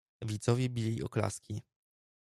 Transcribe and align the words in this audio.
"Widzowie 0.21 0.69
bili 0.69 1.03
oklaski." 1.03 1.61